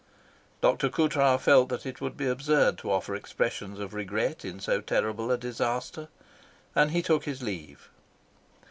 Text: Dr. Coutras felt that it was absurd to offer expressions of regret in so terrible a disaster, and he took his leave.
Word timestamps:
Dr. 0.61 0.89
Coutras 0.89 1.39
felt 1.41 1.69
that 1.69 1.85
it 1.85 2.01
was 2.01 2.13
absurd 2.21 2.79
to 2.79 2.89
offer 2.91 3.13
expressions 3.13 3.79
of 3.79 3.93
regret 3.93 4.43
in 4.43 4.59
so 4.59 4.81
terrible 4.81 5.29
a 5.31 5.37
disaster, 5.37 6.07
and 6.75 6.89
he 6.89 7.03
took 7.03 7.25
his 7.25 7.43
leave. 7.43 7.87